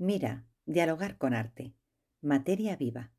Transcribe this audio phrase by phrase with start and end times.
[0.00, 1.74] Mira, dialogar con arte.
[2.20, 3.10] Materia viva.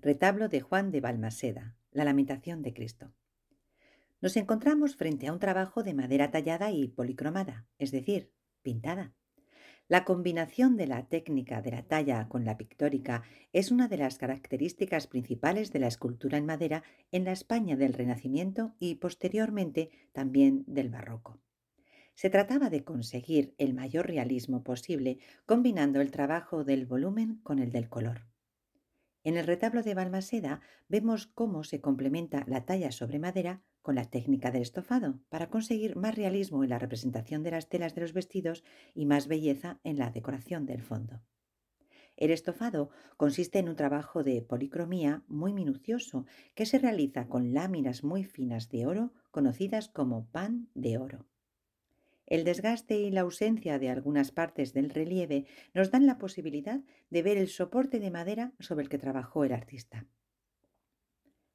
[0.00, 1.76] Retablo de Juan de Balmaseda.
[1.92, 3.12] La Lamentación de Cristo.
[4.20, 9.14] Nos encontramos frente a un trabajo de madera tallada y policromada, es decir, pintada.
[9.86, 13.22] La combinación de la técnica de la talla con la pictórica
[13.52, 17.92] es una de las características principales de la escultura en madera en la España del
[17.92, 21.38] Renacimiento y posteriormente también del Barroco.
[22.14, 27.72] Se trataba de conseguir el mayor realismo posible combinando el trabajo del volumen con el
[27.72, 28.26] del color.
[29.24, 34.04] En el retablo de Balmaseda vemos cómo se complementa la talla sobre madera con la
[34.04, 38.12] técnica del estofado para conseguir más realismo en la representación de las telas de los
[38.12, 41.22] vestidos y más belleza en la decoración del fondo.
[42.16, 48.04] El estofado consiste en un trabajo de policromía muy minucioso que se realiza con láminas
[48.04, 51.26] muy finas de oro conocidas como pan de oro.
[52.26, 57.22] El desgaste y la ausencia de algunas partes del relieve nos dan la posibilidad de
[57.22, 60.06] ver el soporte de madera sobre el que trabajó el artista.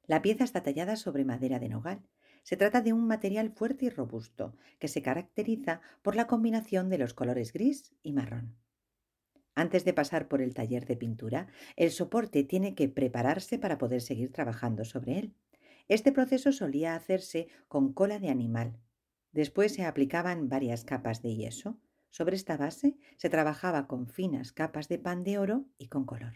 [0.06, 2.02] La pieza está tallada sobre madera de nogal.
[2.42, 6.98] Se trata de un material fuerte y robusto, que se caracteriza por la combinación de
[6.98, 8.56] los colores gris y marrón.
[9.54, 14.00] Antes de pasar por el taller de pintura, el soporte tiene que prepararse para poder
[14.00, 15.34] seguir trabajando sobre él.
[15.88, 18.78] Este proceso solía hacerse con cola de animal,
[19.32, 21.78] Después se aplicaban varias capas de yeso.
[22.10, 26.34] Sobre esta base se trabajaba con finas capas de pan de oro y con color.